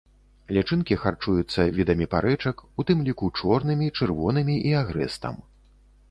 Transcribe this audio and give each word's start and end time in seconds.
Лічынкі 0.55 0.95
харчуюцца 1.01 1.65
відамі 1.79 2.07
парэчак, 2.13 2.63
у 2.83 2.85
тым 2.91 3.03
ліку 3.09 3.29
чорнымі, 3.41 3.91
чырвонымі 4.01 4.55
і 4.71 4.73
агрэстам. 4.81 5.37